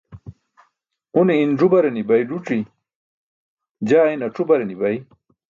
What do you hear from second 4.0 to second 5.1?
in ac̣u-bare ni̇bay.